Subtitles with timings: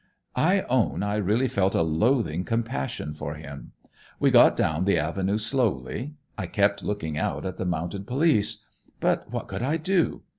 [0.35, 3.73] "I own I really felt a loathing compassion for him.
[4.19, 6.15] We got down the avenue slowly.
[6.39, 8.65] I kept looking out at the mounted police.
[8.99, 10.23] But what could I do?